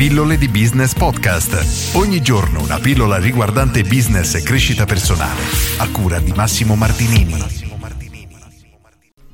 [0.00, 1.94] Pillole di Business Podcast.
[1.94, 5.42] Ogni giorno una pillola riguardante business e crescita personale.
[5.76, 7.34] A cura di Massimo Martinini.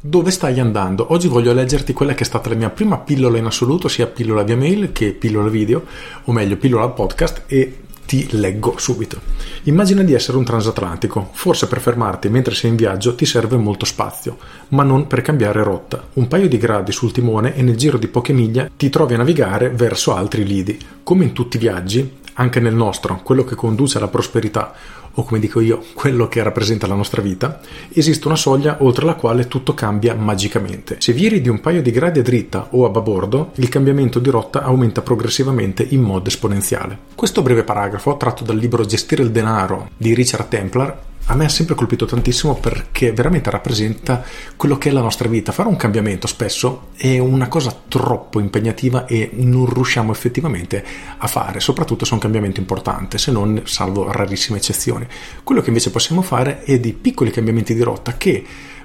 [0.00, 1.12] Dove stai andando?
[1.12, 4.42] Oggi voglio leggerti quella che è stata la mia prima pillola in assoluto, sia pillola
[4.42, 5.84] via mail che pillola video,
[6.24, 9.20] o meglio pillola podcast e ti leggo subito.
[9.64, 11.30] Immagina di essere un transatlantico.
[11.32, 15.62] Forse per fermarti mentre sei in viaggio ti serve molto spazio, ma non per cambiare
[15.62, 16.02] rotta.
[16.14, 19.18] Un paio di gradi sul timone e nel giro di poche miglia ti trovi a
[19.18, 20.78] navigare verso altri lidi.
[21.02, 24.72] Come in tutti i viaggi, anche nel nostro, quello che conduce alla prosperità,
[25.16, 27.60] o come dico io, quello che rappresenta la nostra vita,
[27.92, 30.96] esiste una soglia oltre la quale tutto cambia magicamente.
[30.98, 34.30] Se viri di un paio di gradi a dritta o a babordo, il cambiamento di
[34.30, 36.98] rotta aumenta progressivamente in modo esponenziale.
[37.14, 41.48] Questo breve paragrafo, tratto dal libro Gestire il denaro di Richard Templar, a me ha
[41.48, 44.22] sempre colpito tantissimo perché veramente rappresenta
[44.56, 45.52] quello che è la nostra vita.
[45.52, 50.84] Fare un cambiamento spesso è una cosa troppo impegnativa e non riusciamo effettivamente
[51.16, 55.06] a fare, soprattutto se è un cambiamento importante, se non salvo rarissime eccezioni.
[55.42, 58.44] Quello che invece possiamo fare è di piccoli cambiamenti di rotta che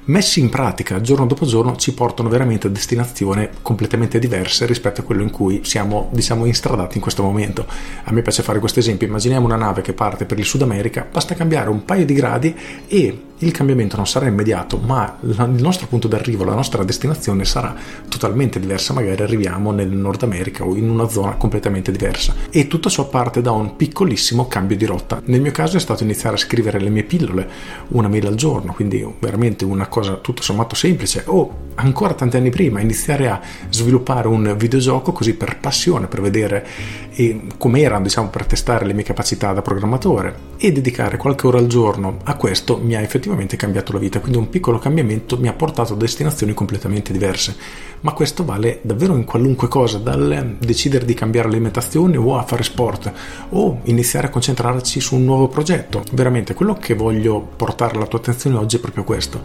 [0.10, 5.04] messi in pratica giorno dopo giorno ci portano veramente a destinazioni completamente diverse rispetto a
[5.04, 7.66] quello in cui siamo diciamo instradati in questo momento.
[8.04, 11.08] A me piace fare questo esempio, immaginiamo una nave che parte per il Sud America,
[11.10, 12.56] basta cambiare un paio di gradi
[12.88, 17.76] e il cambiamento non sarà immediato, ma il nostro punto d'arrivo, la nostra destinazione sarà
[18.08, 22.34] totalmente diversa, magari arriviamo nel Nord America o in una zona completamente diversa.
[22.50, 25.22] E tutto ciò parte da un piccolissimo cambio di rotta.
[25.26, 27.50] Nel mio caso è stato iniziare a scrivere le mie pillole,
[27.90, 32.49] una mail al giorno, quindi veramente una cosa tutto sommato semplice, o ancora tanti anni
[32.49, 36.66] prima iniziare a sviluppare un videogioco così per passione, per vedere
[37.13, 41.67] eh, com'era, diciamo, per testare le mie capacità da programmatore e dedicare qualche ora al
[41.67, 45.53] giorno a questo mi ha effettivamente cambiato la vita, quindi un piccolo cambiamento mi ha
[45.53, 47.55] portato a destinazioni completamente diverse,
[48.02, 52.63] ma questo vale davvero in qualunque cosa, dal decidere di cambiare alimentazione o a fare
[52.63, 53.11] sport
[53.50, 56.03] o iniziare a concentrarci su un nuovo progetto.
[56.11, 59.41] Veramente quello che voglio portare alla tua attenzione oggi è proprio questo.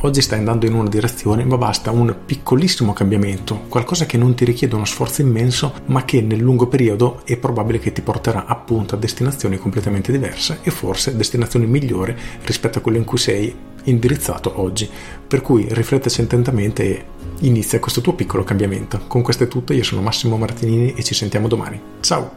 [0.00, 4.44] Oggi stai andando in una direzione, ma basta un piccolissimo cambiamento, qualcosa che non ti
[4.44, 8.94] richiede uno sforzo immenso, ma che nel lungo periodo è probabile che ti porterà appunto
[8.94, 12.14] a destinazioni completamente diverse e forse destinazioni migliori
[12.44, 13.52] rispetto a quelle in cui sei
[13.84, 14.88] indirizzato oggi.
[15.26, 17.04] Per cui rifletteci attentamente e
[17.40, 19.00] inizia questo tuo piccolo cambiamento.
[19.08, 21.80] Con questo è tutto, io sono Massimo Martinini e ci sentiamo domani.
[21.98, 22.34] Ciao!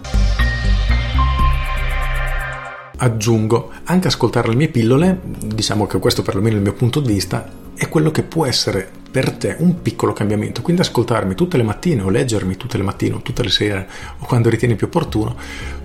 [2.98, 7.14] Aggiungo, anche ascoltare le mie pillole, diciamo che questo perlomeno è il mio punto di
[7.14, 10.62] vista, è quello che può essere per te un piccolo cambiamento.
[10.62, 13.88] Quindi ascoltarmi tutte le mattine o leggermi tutte le mattine o tutte le sere
[14.19, 15.35] o quando ritieni più opportuno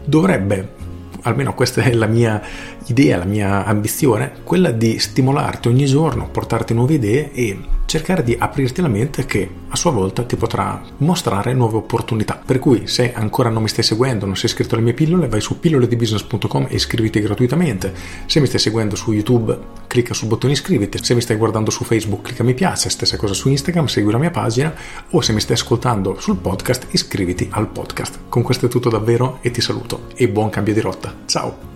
[0.05, 0.91] dovrebbe
[1.23, 2.43] almeno questa è la mia
[2.87, 7.59] idea, la mia ambizione, quella di stimolarti ogni giorno, portarti nuove idee e
[7.93, 12.41] cercare di aprirti la mente che a sua volta ti potrà mostrare nuove opportunità.
[12.43, 15.43] Per cui se ancora non mi stai seguendo, non sei iscritto alle mie pillole, vai
[15.43, 17.93] su pilloledibusiness.com e iscriviti gratuitamente.
[18.25, 19.59] Se mi stai seguendo su YouTube,
[19.89, 21.05] clicca sul bottone iscriviti.
[21.05, 24.19] Se mi stai guardando su Facebook, clicca mi piace, stessa cosa su Instagram, segui la
[24.19, 24.75] mia pagina
[25.11, 28.21] o se mi stai ascoltando sul podcast, iscriviti al podcast.
[28.31, 31.15] Con questo è tutto davvero e ti saluto e buon cambio di rotta.
[31.27, 31.72] Ciao!